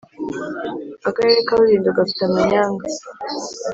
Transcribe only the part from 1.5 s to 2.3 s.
rulindo gafite